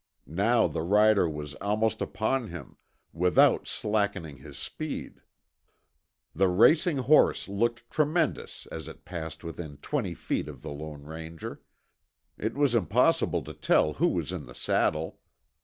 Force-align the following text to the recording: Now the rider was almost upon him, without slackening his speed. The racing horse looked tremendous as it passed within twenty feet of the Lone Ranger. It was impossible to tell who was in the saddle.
Now 0.25 0.65
the 0.67 0.81
rider 0.81 1.29
was 1.29 1.53
almost 1.61 2.01
upon 2.01 2.47
him, 2.47 2.77
without 3.13 3.67
slackening 3.67 4.37
his 4.37 4.57
speed. 4.57 5.21
The 6.33 6.47
racing 6.47 6.97
horse 6.97 7.47
looked 7.47 7.87
tremendous 7.91 8.65
as 8.71 8.87
it 8.87 9.05
passed 9.05 9.43
within 9.43 9.77
twenty 9.77 10.15
feet 10.15 10.47
of 10.49 10.63
the 10.63 10.71
Lone 10.71 11.03
Ranger. 11.03 11.61
It 12.35 12.55
was 12.55 12.73
impossible 12.73 13.43
to 13.43 13.53
tell 13.53 13.93
who 13.93 14.07
was 14.07 14.31
in 14.31 14.47
the 14.47 14.55
saddle. 14.55 15.19